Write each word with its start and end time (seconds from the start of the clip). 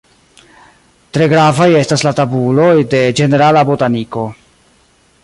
Tre 1.17 1.27
gravaj 1.33 1.67
estas 1.81 2.05
la 2.07 2.15
tabuloj 2.21 2.73
de 2.95 3.03
ĝenerala 3.21 3.63
botaniko. 3.71 4.29